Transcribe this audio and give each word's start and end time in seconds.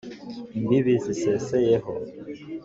imbibi 0.57 0.93
ziseseyeho, 1.03 1.91